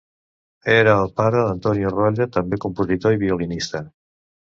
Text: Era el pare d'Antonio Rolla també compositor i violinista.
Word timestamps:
Era 0.75 0.93
el 1.01 1.11
pare 1.19 1.43
d'Antonio 1.47 1.91
Rolla 1.95 2.27
també 2.37 2.59
compositor 2.65 3.15
i 3.17 3.21
violinista. 3.25 3.83